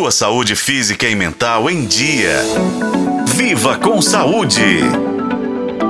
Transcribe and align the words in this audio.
Sua 0.00 0.10
saúde 0.10 0.56
física 0.56 1.06
e 1.06 1.14
mental 1.14 1.68
em 1.68 1.84
dia. 1.84 2.40
Viva 3.34 3.76
com 3.76 4.00
saúde! 4.00 4.80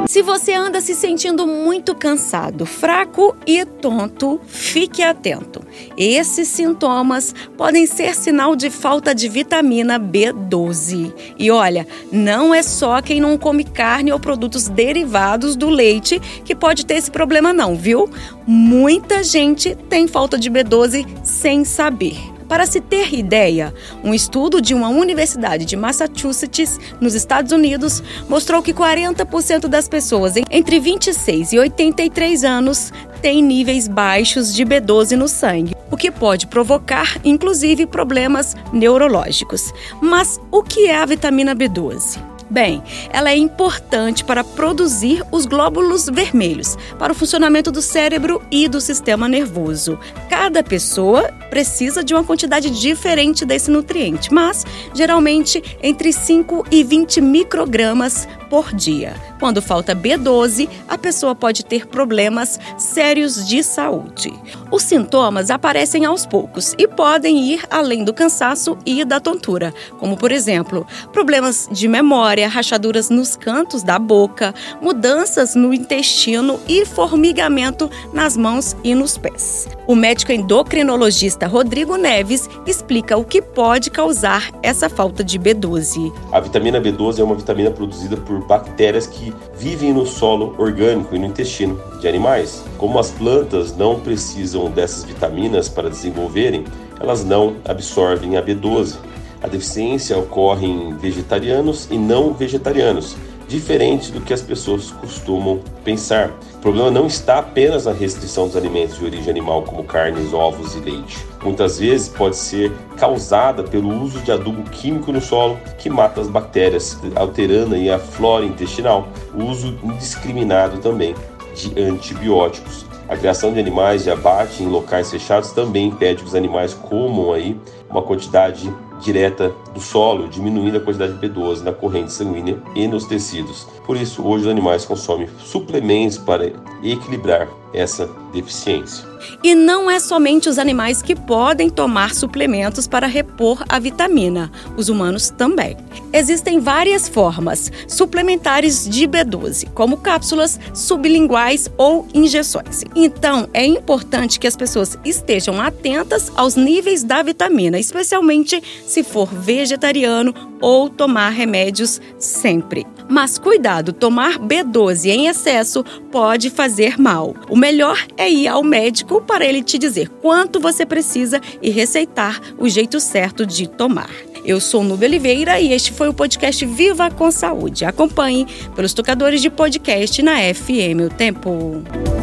Se 0.09 0.21
você 0.21 0.53
anda 0.53 0.81
se 0.81 0.97
sentindo 0.97 1.47
muito 1.47 1.95
cansado, 1.95 2.67
fraco 2.67 3.37
e 3.47 3.65
tonto, 3.65 4.41
fique 4.49 5.01
atento. 5.01 5.63
Esses 5.97 6.49
sintomas 6.49 7.33
podem 7.57 7.87
ser 7.87 8.17
sinal 8.17 8.57
de 8.57 8.69
falta 8.69 9.15
de 9.15 9.29
vitamina 9.29 9.97
B12. 9.97 11.15
E 11.39 11.49
olha, 11.53 11.87
não 12.11 12.53
é 12.53 12.65
só 12.65 13.01
quem 13.01 13.21
não 13.21 13.39
come 13.39 13.63
carne 13.63 14.11
ou 14.11 14.19
produtos 14.19 14.67
derivados 14.67 15.55
do 15.55 15.69
leite 15.69 16.19
que 16.45 16.57
pode 16.57 16.85
ter 16.85 16.95
esse 16.95 17.13
problema, 17.13 17.53
não, 17.53 17.77
viu? 17.77 18.11
Muita 18.45 19.23
gente 19.23 19.77
tem 19.89 20.09
falta 20.09 20.37
de 20.37 20.51
B12 20.51 21.07
sem 21.23 21.65
saber. 21.65 22.30
Para 22.51 22.67
se 22.67 22.81
ter 22.81 23.15
ideia, 23.15 23.73
um 24.03 24.13
estudo 24.13 24.61
de 24.61 24.75
uma 24.75 24.89
universidade 24.89 25.65
de 25.65 25.77
Massachusetts, 25.77 26.81
nos 27.01 27.15
Estados 27.15 27.53
Unidos, 27.53 28.03
mostrou 28.29 28.61
que 28.61 28.75
40% 28.75 29.69
das 29.69 29.89
pessoas 29.89 30.35
entre 30.51 30.81
26 30.81 31.53
e 31.53 31.59
83 31.61 32.43
anos 32.43 32.93
têm 33.23 33.41
níveis 33.41 33.87
baixos 33.87 34.53
de 34.53 34.65
B12 34.65 35.13
no 35.13 35.29
sangue, 35.29 35.77
o 35.93 35.97
que 35.97 36.11
pode 36.11 36.49
provocar, 36.49 37.21
inclusive, 37.23 37.87
problemas 37.87 38.57
neurológicos. 38.73 39.73
Mas 40.03 40.41
o 40.51 40.61
que 40.61 40.89
é 40.89 40.97
a 40.97 41.07
vitamina 41.07 41.55
B12? 41.55 42.30
Bem, 42.51 42.83
ela 43.11 43.31
é 43.31 43.37
importante 43.37 44.25
para 44.25 44.43
produzir 44.43 45.23
os 45.31 45.47
glóbulos 45.47 46.07
vermelhos, 46.07 46.77
para 46.99 47.13
o 47.13 47.15
funcionamento 47.15 47.71
do 47.71 47.81
cérebro 47.81 48.43
e 48.51 48.67
do 48.67 48.81
sistema 48.81 49.29
nervoso. 49.29 49.97
Cada 50.29 50.61
pessoa 50.61 51.31
precisa 51.49 52.03
de 52.03 52.13
uma 52.13 52.25
quantidade 52.25 52.69
diferente 52.71 53.45
desse 53.45 53.71
nutriente, 53.71 54.35
mas 54.35 54.65
geralmente 54.93 55.63
entre 55.81 56.13
5 56.13 56.67
e 56.73 56.83
20 56.83 57.21
microgramas 57.21 58.27
por 58.51 58.75
dia. 58.75 59.15
Quando 59.39 59.63
falta 59.63 59.95
B12, 59.95 60.69
a 60.89 60.99
pessoa 60.99 61.35
pode 61.35 61.65
ter 61.65 61.87
problemas 61.87 62.59
sérios 62.77 63.47
de 63.47 63.63
saúde. 63.63 64.35
Os 64.71 64.83
sintomas 64.83 65.51
aparecem 65.51 66.05
aos 66.05 66.27
poucos 66.27 66.75
e 66.77 66.87
podem 66.87 67.45
ir 67.45 67.65
além 67.71 68.05
do 68.05 68.13
cansaço 68.13 68.77
e 68.85 69.05
da 69.05 69.21
tontura, 69.21 69.73
como 69.99 70.17
por 70.17 70.33
exemplo, 70.33 70.87
problemas 71.13 71.69
de 71.71 71.87
memória, 71.87 72.49
rachaduras 72.49 73.09
nos 73.09 73.37
cantos 73.37 73.83
da 73.83 73.99
boca, 73.99 74.53
mudanças 74.83 75.55
no 75.55 75.73
intestino 75.73 76.59
e 76.69 76.85
formigamento 76.85 77.89
nas 78.13 78.37
mãos 78.37 78.77
e 78.83 78.95
nos 78.95 79.17
pés. 79.17 79.69
O 79.87 79.95
médico 79.95 80.33
endocrinologista 80.33 81.47
Rodrigo 81.47 81.97
Neves 81.97 82.49
explica 82.67 83.17
o 83.17 83.25
que 83.25 83.41
pode 83.41 83.91
causar 83.91 84.51
essa 84.63 84.89
falta 84.89 85.23
de 85.23 85.39
B12. 85.39 86.13
A 86.33 86.41
vitamina 86.41 86.81
B12 86.81 87.21
é 87.21 87.25
uma 87.25 87.35
vitamina 87.35 87.71
produzida 87.71 88.17
por 88.17 88.40
bactérias 88.41 89.07
que 89.07 89.33
vivem 89.57 89.93
no 89.93 90.07
solo 90.07 90.55
orgânico 90.59 91.15
e 91.15 91.19
no 91.19 91.27
intestino 91.27 91.81
de 92.01 92.09
animais. 92.09 92.65
Como 92.79 92.99
as 92.99 93.11
plantas 93.11 93.77
não 93.77 94.01
precisam 94.01 94.71
dessas 94.71 95.05
vitaminas 95.05 95.69
para 95.69 95.91
desenvolverem, 95.91 96.65
elas 96.99 97.25
não 97.25 97.57
absorvem 97.65 98.37
a 98.37 98.43
B12. 98.43 98.97
A 99.43 99.47
deficiência 99.47 100.19
ocorre 100.19 100.67
em 100.67 100.97
vegetarianos 100.97 101.89
e 101.91 101.97
não 101.97 102.35
vegetarianos, 102.35 103.17
diferente 103.51 104.13
do 104.13 104.21
que 104.21 104.33
as 104.33 104.41
pessoas 104.41 104.93
costumam 104.93 105.61
pensar. 105.85 106.31
O 106.55 106.59
problema 106.59 106.91
não 106.91 107.07
está 107.07 107.41
apenas 107.41 107.85
na 107.85 107.93
restrição 107.93 108.47
dos 108.47 108.57
alimentos 108.57 108.97
de 108.97 109.05
origem 109.05 109.29
animal, 109.29 109.63
como 109.63 109.83
carnes, 109.83 110.33
ovos 110.33 110.77
e 110.77 110.79
leite. 110.79 111.19
Muitas 111.43 111.81
vezes 111.81 112.09
pode 112.09 112.37
ser 112.37 112.71
causada 112.97 113.65
pelo 113.65 113.93
uso 114.01 114.21
de 114.21 114.31
adubo 114.31 114.63
químico 114.71 115.11
no 115.11 115.21
solo, 115.21 115.59
que 115.79 115.91
mata 115.91 116.21
as 116.21 116.29
bactérias, 116.29 116.97
alterando 117.17 117.75
a 117.93 117.99
flora 117.99 118.45
intestinal. 118.45 119.09
O 119.35 119.45
uso 119.45 119.77
indiscriminado 119.83 120.79
também 120.79 121.15
de 121.55 121.83
antibióticos. 121.83 122.87
A 123.09 123.17
criação 123.17 123.53
de 123.53 123.59
animais 123.59 124.05
de 124.05 124.11
abate 124.11 124.63
em 124.63 124.69
locais 124.69 125.11
fechados 125.11 125.51
também 125.51 125.89
impede 125.89 126.23
que 126.23 126.29
os 126.29 126.37
animais 126.37 126.73
comam 126.73 127.33
aí 127.33 127.59
uma 127.91 128.03
quantidade 128.03 128.73
direta 129.01 129.53
do 129.75 129.81
solo, 129.81 130.29
diminuindo 130.29 130.77
a 130.77 130.81
quantidade 130.81 131.15
de 131.15 131.29
B12 131.29 131.63
na 131.63 131.73
corrente 131.73 132.13
sanguínea 132.13 132.59
e 132.75 132.87
nos 132.87 133.07
tecidos. 133.07 133.67
Por 133.87 133.97
isso, 133.97 134.23
hoje 134.23 134.45
os 134.45 134.51
animais 134.51 134.85
consomem 134.85 135.29
suplementos 135.39 136.19
para 136.19 136.53
equilibrar 136.83 137.49
essa 137.73 138.09
deficiência. 138.33 139.09
E 139.43 139.55
não 139.55 139.91
é 139.91 140.01
somente 140.01 140.49
os 140.49 140.59
animais 140.59 141.03
que 141.03 141.15
podem 141.15 141.69
tomar 141.69 142.15
suplementos 142.15 142.87
para 142.87 143.07
repor 143.07 143.63
a 143.69 143.79
vitamina, 143.79 144.51
os 144.77 144.89
humanos 144.89 145.31
também. 145.31 145.77
Existem 146.13 146.59
várias 146.59 147.09
formas 147.09 147.71
suplementares 147.87 148.89
de 148.89 149.07
B12, 149.07 149.69
como 149.75 149.99
cápsulas 149.99 150.59
sublinguais 150.75 151.71
ou 151.77 152.07
injeções. 152.15 152.83
Então, 152.95 153.49
é 153.53 153.65
importante 153.65 154.39
que 154.41 154.47
as 154.47 154.57
pessoas 154.57 154.99
estejam 155.05 155.61
atentas 155.61 156.33
aos 156.35 156.57
níveis 156.57 157.05
da 157.05 157.23
vitamina, 157.23 157.79
especialmente 157.79 158.63
se 158.91 159.05
for 159.05 159.33
vegetariano 159.33 160.35
ou 160.61 160.91
tomar 160.91 161.31
remédios 161.31 162.01
sempre. 162.19 162.85
Mas 163.09 163.39
cuidado, 163.39 163.93
tomar 163.93 164.39
B12 164.39 165.07
em 165.07 165.27
excesso 165.29 165.85
pode 166.11 166.51
fazer 166.51 166.99
mal. 166.99 167.35
O 167.49 167.57
melhor 167.57 168.05
é 168.17 168.29
ir 168.29 168.49
ao 168.49 168.63
médico 168.63 169.21
para 169.21 169.45
ele 169.45 169.63
te 169.63 169.79
dizer 169.79 170.09
quanto 170.09 170.61
você 170.61 170.85
precisa 170.85 171.41
e 171.63 171.71
receitar 171.71 172.41
o 172.59 172.69
jeito 172.69 173.01
certo 173.01 173.47
de 173.47 173.69
tomar. 173.69 174.11
Eu 174.45 174.59
sou 174.59 174.83
Nube 174.83 175.07
Oliveira 175.07 175.61
e 175.61 175.73
este 175.73 175.93
foi 175.93 176.09
o 176.09 176.15
podcast 176.15 176.65
Viva 176.65 177.11
com 177.11 177.31
Saúde. 177.31 177.85
Acompanhe 177.85 178.47
pelos 178.75 178.93
tocadores 178.93 179.41
de 179.41 179.51
podcast 179.51 180.23
na 180.23 180.39
FM 180.53 181.07
O 181.07 181.15
Tempo. 181.15 182.20